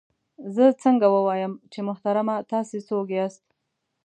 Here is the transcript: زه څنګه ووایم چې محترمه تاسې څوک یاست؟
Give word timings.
زه 0.55 0.65
څنګه 0.83 1.07
ووایم 1.15 1.53
چې 1.71 1.79
محترمه 1.89 2.35
تاسې 2.51 2.77
څوک 2.87 3.07
یاست؟ 3.17 3.43